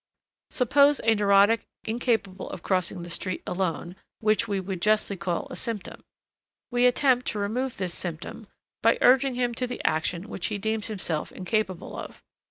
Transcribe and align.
Suppose 0.49 0.99
a 1.03 1.13
neurotic 1.13 1.67
incapable 1.83 2.49
of 2.49 2.63
crossing 2.63 3.03
the 3.03 3.09
street 3.11 3.43
alone, 3.45 3.95
which 4.19 4.47
we 4.47 4.59
would 4.59 4.81
justly 4.81 5.15
call 5.15 5.45
a 5.51 5.55
"symptom." 5.55 6.03
We 6.71 6.87
attempt 6.87 7.27
to 7.27 7.37
remove 7.37 7.77
this 7.77 7.93
symptom 7.93 8.47
by 8.81 8.97
urging 8.99 9.35
him 9.35 9.53
to 9.53 9.67
the 9.67 9.79
action 9.85 10.27
which 10.27 10.47
he 10.47 10.57
deems 10.57 10.87
himself 10.87 11.31
incapable 11.31 11.95
of. 11.95 12.23